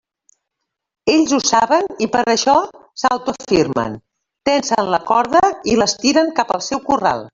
Ells 1.15 1.33
ho 1.37 1.39
saben 1.49 1.89
i 2.05 2.07
per 2.15 2.23
això 2.33 2.55
s'autoafirmen, 3.01 3.99
tensen 4.51 4.91
la 4.95 5.01
corda 5.11 5.43
i 5.75 5.77
l'estiren 5.83 6.33
cap 6.41 6.57
al 6.57 6.65
seu 6.71 6.83
corral. 6.91 7.23